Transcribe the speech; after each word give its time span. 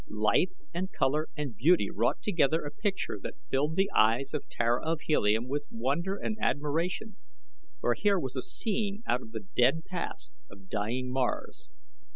Life 0.09 0.53
and 0.73 0.91
color 0.91 1.27
and 1.37 1.55
beauty 1.55 1.91
wrought 1.91 2.23
together 2.23 2.63
a 2.65 2.71
picture 2.71 3.19
that 3.21 3.35
filled 3.51 3.75
the 3.75 3.91
eyes 3.95 4.33
of 4.33 4.49
Tara 4.49 4.83
of 4.83 5.01
Helium 5.01 5.47
with 5.47 5.67
wonder 5.69 6.15
and 6.15 6.37
with 6.37 6.43
admiration, 6.43 7.17
for 7.81 7.93
here 7.93 8.17
was 8.19 8.35
a 8.35 8.41
scene 8.41 9.03
out 9.05 9.21
of 9.21 9.29
the 9.31 9.45
dead 9.55 9.85
past 9.85 10.33
of 10.49 10.69
dying 10.69 11.11
Mars. 11.11 11.69